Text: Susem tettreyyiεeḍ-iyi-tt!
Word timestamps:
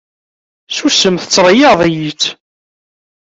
Susem 0.75 1.15
tettreyyiεeḍ-iyi-tt! 1.17 2.23